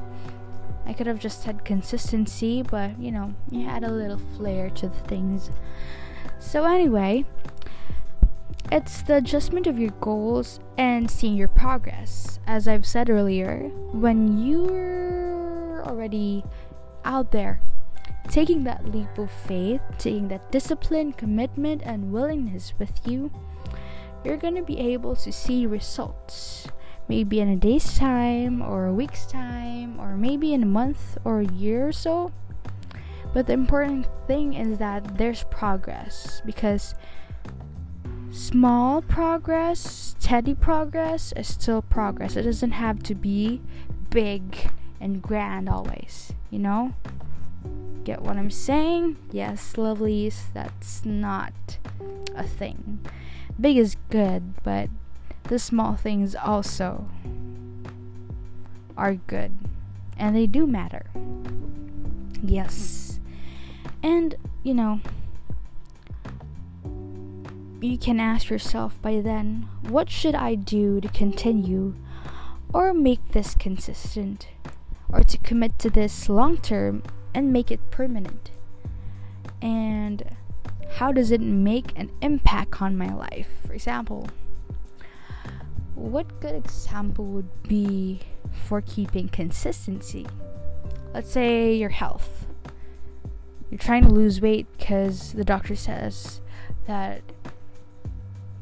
I 0.86 0.92
could 0.92 1.06
have 1.06 1.18
just 1.18 1.42
said 1.42 1.64
consistency, 1.64 2.62
but 2.62 2.98
you 2.98 3.12
know, 3.12 3.34
you 3.50 3.66
had 3.66 3.84
a 3.84 3.90
little 3.90 4.20
flair 4.36 4.70
to 4.70 4.88
the 4.88 5.00
things. 5.00 5.50
So, 6.38 6.64
anyway, 6.64 7.24
it's 8.72 9.02
the 9.02 9.16
adjustment 9.16 9.66
of 9.66 9.78
your 9.78 9.92
goals 10.00 10.60
and 10.76 11.10
seeing 11.10 11.36
your 11.36 11.48
progress. 11.48 12.40
As 12.46 12.66
I've 12.66 12.86
said 12.86 13.08
earlier, 13.08 13.68
when 13.92 14.44
you're 14.44 15.82
already 15.84 16.44
out 17.04 17.30
there 17.30 17.60
taking 18.28 18.64
that 18.64 18.92
leap 18.92 19.18
of 19.18 19.30
faith, 19.30 19.80
taking 19.98 20.28
that 20.28 20.50
discipline, 20.50 21.12
commitment, 21.12 21.82
and 21.84 22.12
willingness 22.12 22.74
with 22.78 23.06
you, 23.06 23.30
you're 24.24 24.36
going 24.36 24.56
to 24.56 24.62
be 24.62 24.78
able 24.78 25.14
to 25.14 25.32
see 25.32 25.66
results. 25.66 26.66
Maybe 27.08 27.38
in 27.38 27.48
a 27.48 27.56
day's 27.56 27.96
time, 27.96 28.60
or 28.60 28.86
a 28.86 28.92
week's 28.92 29.26
time, 29.26 30.00
or 30.00 30.16
maybe 30.16 30.52
in 30.52 30.62
a 30.64 30.66
month 30.66 31.16
or 31.24 31.40
a 31.40 31.46
year 31.46 31.86
or 31.86 31.92
so. 31.92 32.32
But 33.32 33.46
the 33.46 33.52
important 33.52 34.08
thing 34.26 34.54
is 34.54 34.78
that 34.78 35.18
there's 35.18 35.44
progress 35.44 36.42
because 36.44 36.94
small 38.36 39.00
progress, 39.00 40.14
steady 40.18 40.54
progress 40.54 41.32
is 41.32 41.48
still 41.48 41.80
progress. 41.80 42.36
It 42.36 42.42
doesn't 42.42 42.72
have 42.72 43.02
to 43.04 43.14
be 43.14 43.62
big 44.10 44.70
and 45.00 45.22
grand 45.22 45.68
always, 45.68 46.32
you 46.50 46.58
know? 46.58 46.94
Get 48.04 48.22
what 48.22 48.36
I'm 48.36 48.50
saying? 48.50 49.16
Yes, 49.32 49.72
lovelies, 49.76 50.52
that's 50.52 51.04
not 51.04 51.78
a 52.34 52.44
thing. 52.44 53.00
Big 53.58 53.78
is 53.78 53.96
good, 54.10 54.62
but 54.62 54.90
the 55.44 55.58
small 55.58 55.96
things 55.96 56.34
also 56.34 57.08
are 58.96 59.14
good. 59.14 59.56
And 60.18 60.36
they 60.36 60.46
do 60.46 60.66
matter. 60.66 61.06
Yes. 62.42 63.18
And, 64.02 64.34
you 64.62 64.74
know, 64.74 65.00
you 67.80 67.98
can 67.98 68.20
ask 68.20 68.50
yourself 68.50 69.00
by 69.02 69.20
then, 69.20 69.68
what 69.82 70.10
should 70.10 70.34
I 70.34 70.54
do 70.54 71.00
to 71.00 71.08
continue? 71.08 71.94
or 72.72 72.92
make 72.92 73.32
this 73.32 73.54
consistent 73.54 74.48
or 75.08 75.20
to 75.20 75.38
commit 75.38 75.78
to 75.78 75.90
this 75.90 76.28
long 76.28 76.58
term 76.58 77.02
and 77.34 77.52
make 77.52 77.70
it 77.70 77.90
permanent? 77.90 78.50
And 79.62 80.36
how 80.94 81.12
does 81.12 81.30
it 81.30 81.40
make 81.40 81.92
an 81.96 82.10
impact 82.20 82.82
on 82.82 82.96
my 82.96 83.12
life? 83.12 83.48
For 83.66 83.72
example, 83.72 84.28
what 85.94 86.40
good 86.40 86.54
example 86.54 87.24
would 87.26 87.62
be 87.62 88.20
for 88.52 88.80
keeping 88.80 89.28
consistency? 89.28 90.26
Let's 91.14 91.30
say 91.30 91.74
your 91.74 91.90
health. 91.90 92.46
You're 93.70 93.78
trying 93.78 94.02
to 94.04 94.10
lose 94.10 94.40
weight 94.40 94.66
because 94.76 95.32
the 95.32 95.44
doctor 95.44 95.74
says 95.74 96.40
that 96.86 97.22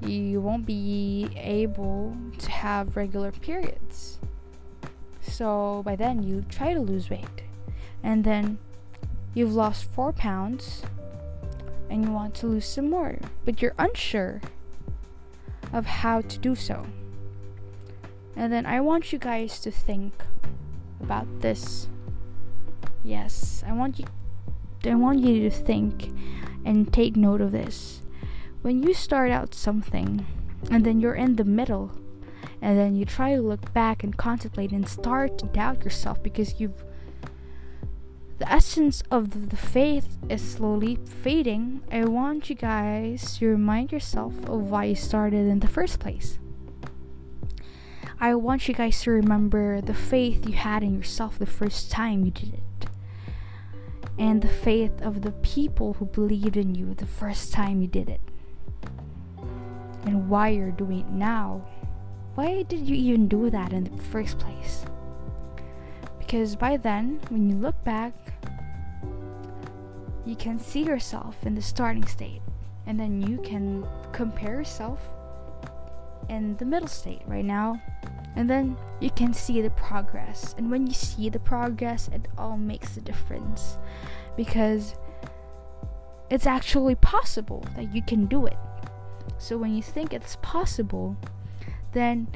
you 0.03 0.41
won't 0.41 0.67
be 0.67 1.29
able 1.37 2.17
to 2.39 2.51
have 2.51 2.97
regular 2.97 3.33
periods. 3.33 4.19
So 5.23 5.83
by 5.85 5.97
then, 5.97 6.23
you 6.23 6.45
try 6.49 6.75
to 6.75 6.81
lose 6.81 7.11
weight. 7.11 7.43
And 8.03 8.25
then 8.25 8.59
you've 9.33 9.55
lost 9.55 9.85
four 9.85 10.13
pounds 10.13 10.83
and 11.89 12.05
you 12.05 12.11
want 12.11 12.35
to 12.37 12.47
lose 12.47 12.67
some 12.67 12.91
more, 12.91 13.19
but 13.45 13.63
you're 13.63 13.75
unsure 13.79 14.41
of 15.73 15.87
how 15.87 16.21
to 16.21 16.39
do 16.39 16.55
so. 16.55 16.87
And 18.37 18.53
then 18.53 18.67
I 18.67 18.81
want 18.81 19.13
you 19.13 19.19
guys 19.19 19.61
to 19.61 19.71
think 19.71 20.13
about 21.01 21.41
this. 21.41 21.89
Yes, 23.05 23.63
I 23.67 23.73
want 23.73 23.99
you 23.99 24.07
I 24.85 24.95
want 24.97 25.21
you 25.21 25.49
to 25.49 25.51
think 25.51 26.13
and 26.65 26.93
take 26.93 27.17
note 27.17 27.41
of 27.41 27.53
this. 27.53 28.03
When 28.65 28.83
you 28.83 28.95
start 28.95 29.31
out 29.31 29.55
something 29.55 30.25
and 30.71 30.87
then 30.87 30.99
you're 30.99 31.13
in 31.13 31.37
the 31.37 31.45
middle 31.45 31.91
and 32.63 32.79
then 32.79 32.97
you 32.97 33.05
try 33.05 33.35
to 33.35 33.43
look 33.43 33.75
back 33.75 34.03
and 34.03 34.17
contemplate 34.17 34.73
and 34.73 34.89
start 34.89 35.37
to 35.37 35.47
doubt 35.49 35.85
yourself 35.85 36.23
because 36.23 36.59
you've 36.59 36.83
the 38.39 38.51
essence 38.51 39.03
of 39.11 39.51
the 39.51 39.57
faith 39.57 40.17
is 40.31 40.41
slowly 40.41 40.97
fading. 41.05 41.83
I 41.93 42.07
want 42.07 42.49
you 42.49 42.57
guys 42.57 43.37
to 43.37 43.49
remind 43.49 43.93
yourself 43.93 44.33
of 44.49 44.71
why 44.71 44.85
you 44.85 44.95
started 44.95 45.47
in 45.47 45.61
the 45.61 45.69
first 45.69 46.01
place. 46.01 46.39
I 48.19 48.35
want 48.35 48.67
you 48.67 48.73
guys 48.73 49.03
to 49.03 49.11
remember 49.11 49.83
the 49.83 49.93
faith 49.93 50.49
you 50.49 50.55
had 50.55 50.83
in 50.83 50.97
yourself 50.97 51.39
the 51.39 51.45
first 51.45 51.91
time 51.91 52.25
you 52.25 52.31
did 52.31 52.55
it. 52.55 52.89
And 54.19 54.41
the 54.41 54.49
faith 54.49 55.03
of 55.03 55.21
the 55.21 55.33
people 55.33 55.93
who 55.93 56.07
believed 56.07 56.57
in 56.57 56.75
you 56.75 56.95
the 56.95 57.05
first 57.05 57.53
time 57.53 57.83
you 57.83 57.89
did 57.89 58.09
it. 58.09 58.23
And 60.07 60.29
why 60.29 60.51
you're 60.51 60.71
doing 60.71 61.01
it 61.01 61.11
now. 61.11 61.63
Why 62.35 62.63
did 62.63 62.89
you 62.89 62.97
even 62.97 63.29
do 63.29 63.51
that 63.51 63.73
in 63.73 63.85
the 63.85 64.03
first 64.03 64.39
place? 64.39 64.85
Because 66.19 66.57
by 66.57 66.77
then, 66.77 67.21
when 67.29 67.49
you 67.49 67.57
look 67.57 67.83
back, 67.85 68.13
you 70.25 70.35
can 70.37 70.59
see 70.59 70.83
yourself 70.83 71.37
in 71.47 71.55
the 71.55 71.63
starting 71.63 72.07
state. 72.07 72.43
And 72.87 72.99
then 72.99 73.23
you 73.23 73.39
can 73.39 73.87
compare 74.13 74.57
yourself 74.57 75.01
in 76.29 76.57
the 76.57 76.65
middle 76.65 76.89
state 76.89 77.23
right 77.27 77.45
now. 77.45 77.81
And 78.37 78.51
then 78.51 78.77
you 79.01 79.11
can 79.11 79.33
see 79.33 79.61
the 79.61 79.71
progress. 79.71 80.55
And 80.59 80.71
when 80.71 80.87
you 80.87 80.93
see 80.93 81.29
the 81.29 81.39
progress, 81.39 82.09
it 82.09 82.27
all 82.37 82.57
makes 82.57 82.97
a 82.97 83.01
difference. 83.01 83.79
Because 84.37 84.97
it's 86.31 86.47
actually 86.47 86.97
possible 86.97 87.65
that 87.77 87.95
you 87.95 88.03
can 88.03 88.27
do 88.27 88.47
it. 88.47 88.57
So 89.39 89.59
when 89.59 89.75
you 89.75 89.83
think 89.83 90.13
it's 90.13 90.37
possible, 90.43 91.17
then 91.93 92.29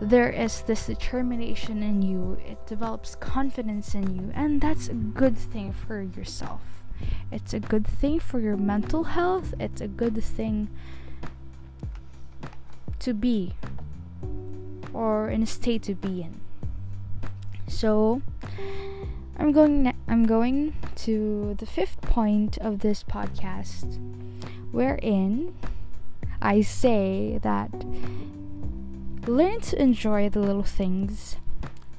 there 0.00 0.30
is 0.30 0.62
this 0.62 0.86
determination 0.86 1.82
in 1.82 2.02
you, 2.02 2.38
it 2.46 2.66
develops 2.66 3.14
confidence 3.14 3.94
in 3.94 4.14
you, 4.14 4.32
and 4.34 4.60
that's 4.60 4.88
a 4.88 4.94
good 4.94 5.36
thing 5.36 5.72
for 5.72 6.02
yourself. 6.02 6.62
It's 7.30 7.54
a 7.54 7.60
good 7.60 7.86
thing 7.86 8.20
for 8.20 8.40
your 8.40 8.56
mental 8.56 9.04
health, 9.04 9.54
it's 9.60 9.80
a 9.80 9.88
good 9.88 10.22
thing 10.22 10.68
to 13.00 13.14
be 13.14 13.54
or 14.92 15.28
in 15.28 15.42
a 15.42 15.46
state 15.46 15.82
to 15.82 15.94
be 15.94 16.22
in. 16.22 16.40
So, 17.66 18.22
I'm 19.36 19.52
going 19.52 19.92
I'm 20.06 20.26
going 20.26 20.74
to 20.96 21.56
the 21.58 21.66
fifth 21.66 22.00
point 22.00 22.56
of 22.58 22.80
this 22.80 23.02
podcast 23.02 23.98
wherein 24.70 25.54
I 26.44 26.60
say 26.60 27.38
that 27.42 27.70
learn 29.26 29.60
to 29.62 29.82
enjoy 29.82 30.28
the 30.28 30.40
little 30.40 30.62
things 30.62 31.36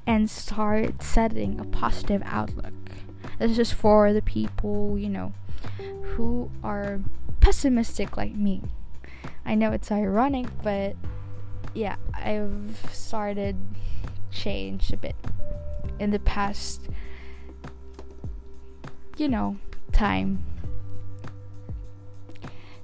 and 0.06 0.30
start 0.30 1.02
setting 1.02 1.60
a 1.60 1.66
positive 1.66 2.22
outlook. 2.26 2.74
This 3.40 3.58
is 3.58 3.72
for 3.72 4.14
the 4.14 4.22
people, 4.22 4.98
you 4.98 5.10
know, 5.10 5.34
who 6.04 6.50
are 6.64 7.02
pessimistic 7.42 8.16
like 8.16 8.36
me. 8.36 8.62
I 9.46 9.56
know 9.56 9.72
it's 9.72 9.92
ironic, 9.92 10.48
but 10.64 10.96
yeah, 11.74 11.96
I've 12.14 12.88
started 12.94 13.58
change 14.32 14.94
a 14.94 14.98
bit 14.98 15.16
in 16.00 16.12
the 16.12 16.20
past 16.20 16.88
you 19.18 19.28
know, 19.30 19.58
time. 19.92 20.44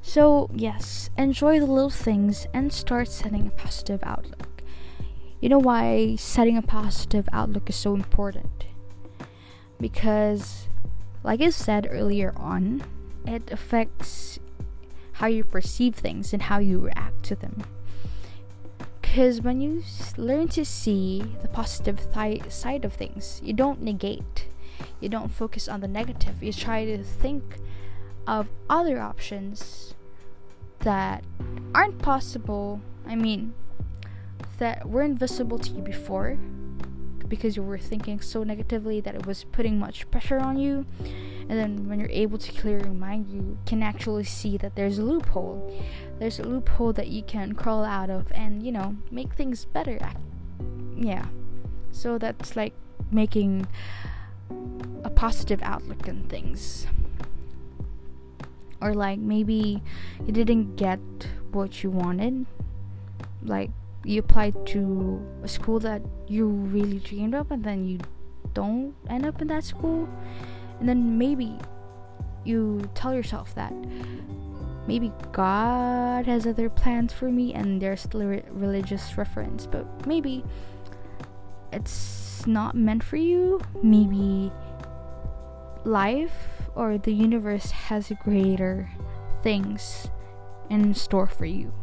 So, 0.02 0.50
yes, 0.54 1.10
enjoy 1.18 1.60
the 1.60 1.66
little 1.66 1.90
things 1.90 2.48
and 2.54 2.74
start 2.74 3.08
setting 3.08 3.48
a 3.48 3.52
positive 3.52 4.00
outlook. 4.04 4.64
You 5.40 5.50
know 5.50 5.60
why 5.60 6.16
setting 6.16 6.58
a 6.58 6.62
positive 6.62 7.28
outlook 7.32 7.70
is 7.70 7.76
so 7.76 7.94
important? 7.94 8.66
Because, 9.80 10.68
like 11.24 11.42
I 11.42 11.50
said 11.50 11.88
earlier 11.90 12.34
on, 12.36 12.84
it 13.26 13.52
affects 13.52 14.40
how 15.14 15.28
you 15.28 15.44
perceive 15.44 15.96
things 15.96 16.34
and 16.34 16.44
how 16.44 16.60
you 16.60 16.80
react 16.80 17.24
to 17.24 17.36
them. 17.36 17.64
Because 19.02 19.42
when 19.42 19.62
you 19.62 19.84
learn 20.18 20.48
to 20.50 20.66
see 20.66 21.24
the 21.42 21.48
positive 21.48 22.00
side 22.50 22.86
of 22.86 22.94
things, 22.94 23.40
you 23.44 23.54
don't 23.54 23.82
negate 23.82 24.48
you 25.00 25.10
don't 25.10 25.30
focus 25.30 25.68
on 25.68 25.82
the 25.82 25.88
negative 25.88 26.42
you 26.42 26.54
try 26.54 26.86
to 26.86 27.04
think 27.04 27.58
of 28.28 28.48
other 28.70 29.00
options 29.00 29.94
that 30.80 31.24
aren't 31.74 32.00
possible 32.00 32.82
i 33.06 33.16
mean 33.16 33.54
that 34.58 34.88
were 34.88 35.02
invisible 35.02 35.58
to 35.58 35.72
you 35.72 35.82
before 35.82 36.38
because 37.32 37.56
you 37.56 37.64
were 37.64 37.78
thinking 37.78 38.20
so 38.20 38.44
negatively 38.44 39.00
that 39.00 39.16
it 39.16 39.26
was 39.26 39.46
putting 39.46 39.80
much 39.80 40.12
pressure 40.12 40.38
on 40.38 40.60
you. 40.60 40.86
And 41.00 41.58
then 41.58 41.88
when 41.88 41.98
you're 41.98 42.10
able 42.12 42.38
to 42.38 42.52
clear 42.52 42.80
your 42.80 42.94
mind 42.94 43.30
you 43.30 43.58
can 43.66 43.82
actually 43.82 44.26
see 44.26 44.58
that 44.58 44.76
there's 44.76 45.00
a 45.00 45.02
loophole. 45.02 45.74
There's 46.20 46.40
a 46.40 46.44
loophole 46.44 46.92
that 46.94 47.08
you 47.08 47.24
can 47.24 47.54
crawl 47.54 47.86
out 47.86 48.10
of 48.10 48.28
and 48.34 48.62
you 48.62 48.72
know 48.74 48.98
make 49.10 49.34
things 49.34 49.66
better 49.66 49.98
yeah. 50.96 51.26
So 51.92 52.18
that's 52.18 52.56
like 52.56 52.74
making 53.12 53.66
a 55.04 55.10
positive 55.10 55.62
outlook 55.64 56.08
on 56.08 56.24
things. 56.30 56.86
Or 58.82 58.94
like 58.94 59.20
maybe 59.20 59.82
you 60.26 60.34
didn't 60.34 60.76
get 60.76 61.00
what 61.52 61.84
you 61.84 61.90
wanted. 61.90 62.46
Like 63.44 63.70
you 64.04 64.20
applied 64.20 64.66
to 64.68 65.22
a 65.44 65.48
school 65.48 65.80
that 65.80 66.02
you 66.28 66.48
really 66.48 67.00
dreamed 67.00 67.36
of 67.36 67.52
and 67.52 67.64
then 67.64 67.86
you 67.86 68.00
don't 68.54 68.96
end 69.10 69.26
up 69.26 69.42
in 69.42 69.48
that 69.48 69.64
school. 69.64 70.10
And 70.80 70.90
then 70.90 71.18
maybe 71.18 71.58
you 72.44 72.90
tell 72.96 73.14
yourself 73.14 73.54
that 73.56 73.74
maybe 74.88 75.12
God 75.32 76.26
has 76.26 76.48
other 76.48 76.70
plans 76.70 77.14
for 77.14 77.30
me 77.30 77.54
and 77.54 77.82
there's 77.82 78.02
still 78.02 78.22
a 78.22 78.42
religious 78.50 79.18
reference, 79.18 79.68
but 79.68 80.08
maybe 80.08 80.44
it's 81.72 82.46
not 82.48 82.76
meant 82.76 83.04
for 83.04 83.18
you. 83.18 83.62
Maybe 83.84 84.52
life 85.86 86.61
or 86.76 86.98
the 86.98 87.14
universe 87.14 87.72
has 87.72 88.12
greater 88.24 88.90
things 89.44 90.10
in 90.70 90.94
store 90.94 91.28
for 91.28 91.46
you. 91.46 91.74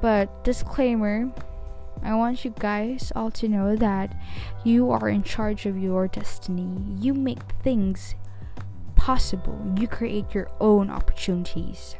But 0.00 0.44
disclaimer 0.44 1.32
I 2.02 2.14
want 2.14 2.44
you 2.44 2.54
guys 2.58 3.12
all 3.16 3.30
to 3.32 3.48
know 3.48 3.76
that 3.76 4.14
you 4.64 4.90
are 4.90 5.08
in 5.08 5.22
charge 5.22 5.66
of 5.66 5.76
your 5.76 6.06
destiny. 6.06 6.96
You 7.00 7.12
make 7.12 7.42
things 7.62 8.14
possible, 8.94 9.74
you 9.78 9.88
create 9.88 10.32
your 10.34 10.48
own 10.60 10.90
opportunities. 10.90 11.96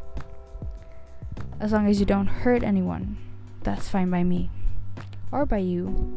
As 1.60 1.72
long 1.72 1.88
as 1.88 1.98
you 1.98 2.06
don't 2.06 2.26
hurt 2.26 2.62
anyone, 2.62 3.16
that's 3.62 3.88
fine 3.88 4.10
by 4.10 4.22
me 4.22 4.50
or 5.32 5.44
by 5.44 5.58
you, 5.58 6.14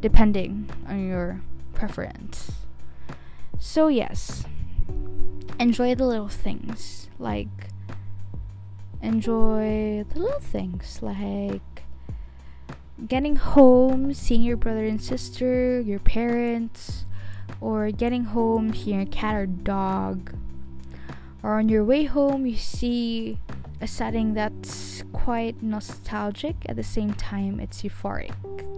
depending 0.00 0.68
on 0.88 1.06
your 1.06 1.40
preference. 1.74 2.59
So, 3.62 3.88
yes, 3.88 4.44
enjoy 5.58 5.94
the 5.94 6.06
little 6.06 6.28
things. 6.28 7.10
Like, 7.18 7.68
enjoy 9.02 10.06
the 10.08 10.18
little 10.18 10.40
things. 10.40 11.00
Like, 11.02 11.84
getting 13.06 13.36
home, 13.36 14.14
seeing 14.14 14.42
your 14.42 14.56
brother 14.56 14.86
and 14.86 15.00
sister, 15.00 15.78
your 15.78 15.98
parents, 15.98 17.04
or 17.60 17.90
getting 17.90 18.24
home, 18.24 18.72
seeing 18.74 19.02
a 19.02 19.06
cat 19.06 19.36
or 19.36 19.44
dog. 19.44 20.34
Or 21.42 21.58
on 21.58 21.68
your 21.68 21.84
way 21.84 22.04
home, 22.04 22.46
you 22.46 22.56
see 22.56 23.38
a 23.78 23.86
setting 23.86 24.32
that's 24.32 25.04
quite 25.12 25.62
nostalgic 25.62 26.56
at 26.66 26.76
the 26.76 26.82
same 26.82 27.12
time 27.12 27.60
it's 27.60 27.82
euphoric. 27.82 28.32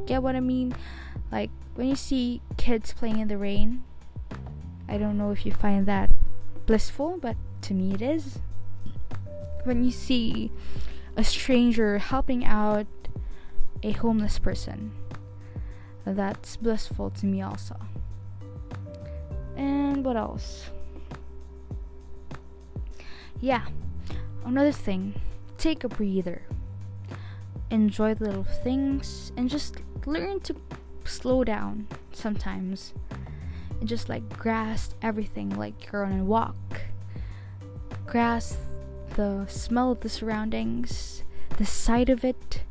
Get 0.06 0.24
what 0.24 0.34
I 0.34 0.40
mean? 0.40 0.74
Like 1.30 1.50
when 1.76 1.86
you 1.86 1.96
see 1.96 2.40
kids 2.56 2.92
playing 2.92 3.20
in 3.20 3.28
the 3.28 3.38
rain, 3.38 3.84
I 4.88 4.98
don't 4.98 5.16
know 5.16 5.30
if 5.30 5.46
you 5.46 5.52
find 5.52 5.86
that 5.86 6.10
blissful, 6.66 7.18
but 7.20 7.36
to 7.62 7.74
me 7.74 7.94
it 7.94 8.02
is. 8.02 8.38
When 9.64 9.84
you 9.84 9.90
see 9.90 10.50
a 11.16 11.24
stranger 11.24 11.98
helping 11.98 12.44
out 12.44 12.86
a 13.82 13.92
homeless 13.92 14.38
person, 14.38 14.92
that's 16.04 16.56
blissful 16.56 17.10
to 17.10 17.26
me 17.26 17.42
also. 17.42 17.76
And 19.56 20.04
what 20.04 20.16
else? 20.16 20.70
Yeah, 23.40 23.66
Another 24.44 24.72
thing, 24.72 25.14
take 25.56 25.84
a 25.84 25.88
breather. 25.88 26.42
Enjoy 27.70 28.12
the 28.14 28.24
little 28.24 28.44
things 28.44 29.32
and 29.36 29.48
just 29.48 29.76
learn 30.04 30.40
to 30.40 30.56
slow 31.04 31.44
down 31.44 31.86
sometimes. 32.12 32.92
And 33.82 33.88
just 33.88 34.08
like 34.08 34.38
grasp 34.38 34.94
everything 35.02 35.50
like 35.58 35.90
you're 35.90 36.04
on 36.04 36.20
a 36.20 36.22
walk. 36.22 36.82
Grasp 38.06 38.56
the 39.16 39.44
smell 39.48 39.90
of 39.90 39.98
the 40.02 40.08
surroundings, 40.08 41.24
the 41.58 41.66
sight 41.66 42.08
of 42.08 42.24
it, 42.24 42.62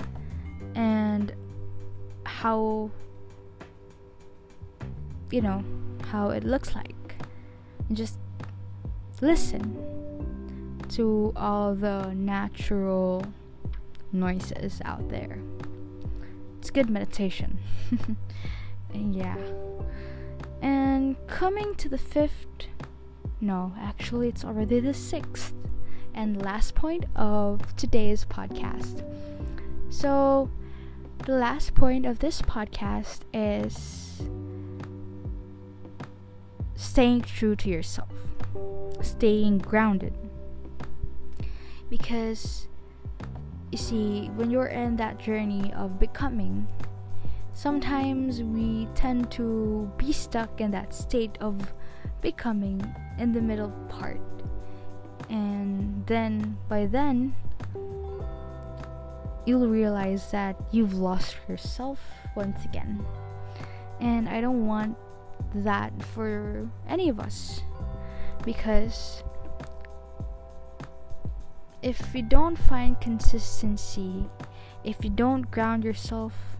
and 0.74 1.34
how 2.24 2.92
you 5.32 5.42
know 5.42 5.66
how 6.06 6.30
it 6.30 6.46
looks 6.46 6.76
like 6.76 7.16
and 7.90 7.98
just 7.98 8.18
listen 9.20 10.80
to 10.88 11.34
all 11.36 11.76
the 11.76 12.14
natural 12.14 13.26
noises 14.14 14.82
out 14.86 15.10
there. 15.10 15.40
It's 16.60 16.70
good 16.70 16.90
meditation. 16.90 17.58
yeah. 18.94 19.36
And 20.62 21.16
coming 21.28 21.76
to 21.76 21.90
the 21.90 21.98
fifth, 21.98 22.46
no, 23.40 23.74
actually, 23.80 24.30
it's 24.30 24.46
already 24.46 24.80
the 24.80 24.94
sixth 24.94 25.54
and 26.14 26.42
last 26.42 26.76
point 26.76 27.06
of 27.16 27.76
today's 27.76 28.26
podcast. 28.26 29.04
So, 29.90 30.50
the 31.26 31.34
last 31.34 31.74
point 31.74 32.06
of 32.06 32.20
this 32.20 32.42
podcast 32.42 33.22
is 33.34 34.22
staying 36.76 37.22
true 37.22 37.56
to 37.56 37.70
yourself, 37.70 38.12
staying 39.02 39.60
grounded 39.60 40.14
because 41.92 42.68
you 43.72 43.78
see 43.78 44.32
when 44.36 44.50
you're 44.50 44.68
in 44.68 44.96
that 44.96 45.20
journey 45.20 45.74
of 45.74 46.00
becoming 46.00 46.66
sometimes 47.54 48.42
we 48.42 48.88
tend 48.96 49.32
to 49.32 49.92
be 49.98 50.12
stuck 50.12 50.62
in 50.62 50.72
that 50.72 50.94
state 50.94 51.38
of 51.40 51.74
becoming 52.22 52.96
in 53.18 53.34
the 53.34 53.42
middle 53.42 53.72
part. 53.90 54.22
And 55.30 56.06
then 56.08 56.58
by 56.68 56.86
then 56.86 57.36
you'll 59.46 59.68
realize 59.68 60.32
that 60.32 60.56
you've 60.72 60.94
lost 60.94 61.38
yourself 61.48 62.00
once 62.36 62.64
again. 62.66 63.04
And 64.00 64.28
i 64.30 64.42
don't 64.42 64.66
want 64.66 64.98
that 65.54 65.92
for 66.04 66.70
any 66.88 67.10
of 67.10 67.20
us. 67.20 67.62
Because 68.44 69.24
if 71.82 72.14
you 72.14 72.22
don't 72.22 72.56
find 72.56 73.00
consistency, 73.00 74.26
if 74.84 75.04
you 75.04 75.10
don't 75.10 75.50
ground 75.52 75.84
yourself 75.84 76.51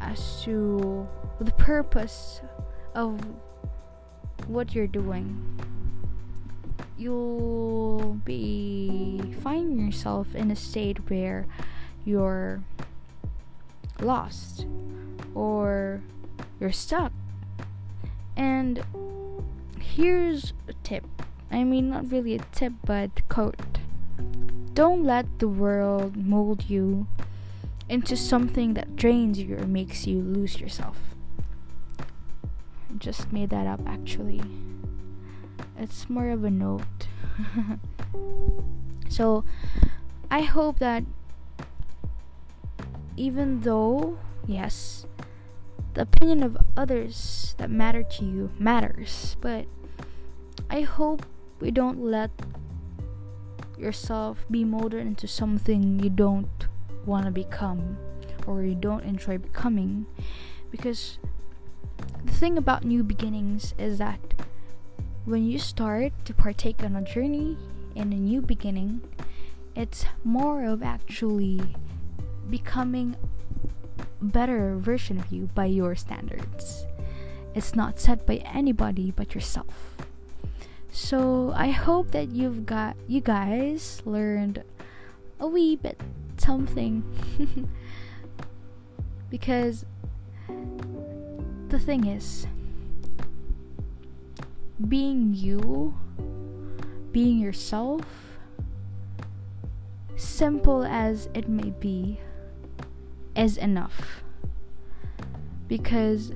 as 0.00 0.42
to 0.42 1.08
the 1.40 1.52
purpose 1.52 2.40
of 2.94 3.20
what 4.46 4.74
you're 4.74 4.86
doing, 4.86 5.58
you'll 6.96 8.18
be 8.24 9.20
finding 9.42 9.86
yourself 9.86 10.34
in 10.34 10.50
a 10.50 10.56
state 10.56 11.10
where 11.10 11.46
you're 12.04 12.62
lost 14.00 14.66
or 15.34 16.02
you're 16.58 16.72
stuck. 16.72 17.12
And 18.36 18.82
here's 19.78 20.52
a 20.68 20.72
tip. 20.82 21.06
I 21.50 21.64
mean, 21.64 21.90
not 21.90 22.10
really 22.10 22.34
a 22.34 22.44
tip, 22.52 22.72
but 22.84 23.10
a 23.16 23.22
quote 23.22 23.80
don't 24.80 25.04
let 25.04 25.26
the 25.40 25.48
world 25.48 26.16
mold 26.16 26.64
you 26.70 27.06
into 27.90 28.16
something 28.16 28.74
that 28.74 28.94
drains 28.94 29.40
you 29.40 29.56
or 29.56 29.66
makes 29.66 30.06
you 30.06 30.20
lose 30.20 30.60
yourself. 30.60 30.96
I 31.98 32.94
just 32.98 33.32
made 33.32 33.50
that 33.50 33.66
up 33.66 33.80
actually. 33.84 34.40
It's 35.76 36.08
more 36.08 36.30
of 36.30 36.44
a 36.44 36.50
note. 36.50 37.08
so, 39.08 39.44
I 40.30 40.42
hope 40.42 40.78
that 40.78 41.02
even 43.16 43.62
though, 43.62 44.18
yes, 44.46 45.04
the 45.94 46.02
opinion 46.02 46.44
of 46.44 46.56
others 46.76 47.56
that 47.58 47.70
matter 47.70 48.04
to 48.04 48.24
you 48.24 48.52
matters, 48.56 49.36
but 49.40 49.66
I 50.70 50.82
hope 50.82 51.26
we 51.58 51.72
don't 51.72 51.98
let 51.98 52.30
yourself 53.76 54.46
be 54.48 54.62
molded 54.62 55.00
into 55.00 55.26
something 55.26 55.98
you 55.98 56.10
don't 56.10 56.69
want 57.06 57.24
to 57.26 57.30
become 57.30 57.96
or 58.46 58.62
you 58.62 58.74
don't 58.74 59.04
enjoy 59.04 59.38
becoming 59.38 60.06
because 60.70 61.18
the 62.24 62.32
thing 62.32 62.56
about 62.56 62.84
new 62.84 63.02
beginnings 63.02 63.74
is 63.78 63.98
that 63.98 64.20
when 65.24 65.44
you 65.44 65.58
start 65.58 66.12
to 66.24 66.32
partake 66.32 66.82
on 66.82 66.96
a 66.96 67.02
journey 67.02 67.56
in 67.94 68.12
a 68.12 68.16
new 68.16 68.40
beginning 68.40 69.00
it's 69.76 70.04
more 70.24 70.64
of 70.64 70.82
actually 70.82 71.60
becoming 72.48 73.16
a 74.20 74.24
better 74.24 74.76
version 74.76 75.18
of 75.18 75.30
you 75.30 75.48
by 75.54 75.66
your 75.66 75.94
standards. 75.94 76.86
It's 77.54 77.74
not 77.74 77.98
set 77.98 78.26
by 78.26 78.36
anybody 78.36 79.10
but 79.10 79.34
yourself. 79.34 79.96
So 80.92 81.52
I 81.54 81.70
hope 81.70 82.10
that 82.10 82.30
you've 82.30 82.66
got 82.66 82.96
you 83.06 83.20
guys 83.20 84.02
learned 84.04 84.64
a 85.38 85.46
wee 85.46 85.76
bit 85.76 86.00
something. 86.40 87.04
Because 89.30 89.86
the 91.68 91.78
thing 91.78 92.04
is 92.06 92.48
being 94.88 95.32
you 95.34 95.94
being 97.12 97.38
yourself 97.38 98.02
simple 100.16 100.84
as 100.84 101.28
it 101.34 101.48
may 101.48 101.70
be 101.70 102.20
is 103.36 103.56
enough. 103.56 104.22
Because 105.68 106.32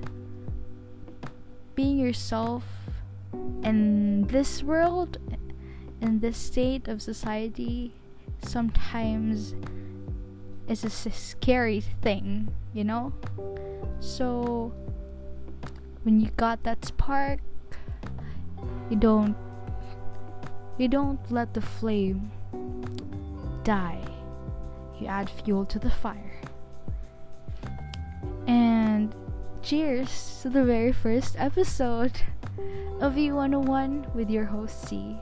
being 1.75 1.99
yourself 1.99 2.65
in 3.63 4.27
this 4.29 4.63
world, 4.63 5.19
in 6.01 6.21
this 6.21 6.37
state 6.37 6.87
of 6.87 7.03
society, 7.03 7.93
sometimes 8.43 9.55
it's 10.67 10.85
a 10.85 11.11
scary 11.11 11.81
thing, 11.81 12.49
you 12.73 12.85
know? 12.85 13.13
So, 14.01 14.73
when 16.03 16.21
you 16.21 16.31
got 16.37 16.63
that 16.65 16.85
spark, 16.85 17.41
you 18.91 18.97
don't 18.97 19.37
you 20.77 20.89
don't 20.89 21.21
let 21.31 21.55
the 21.55 21.61
flame 21.61 22.31
die. 23.63 24.03
You 24.99 25.07
add 25.07 25.31
fuel 25.31 25.65
to 25.67 25.79
the 25.79 25.91
fire. 25.91 26.41
And 28.47 29.15
cheers 29.63 30.41
to 30.43 30.51
the 30.51 30.65
very 30.65 30.93
first 30.93 31.37
episode 31.39 32.21
of 33.01 33.15
E101 33.15 34.15
with 34.15 34.29
your 34.31 34.45
host 34.45 34.89
C. 34.89 35.17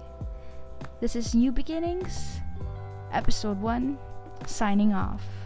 This 1.01 1.15
is 1.15 1.35
New 1.35 1.53
Beginnings, 1.53 2.41
Episode 3.13 3.61
1, 3.61 3.99
signing 4.49 4.93
off. 4.93 5.42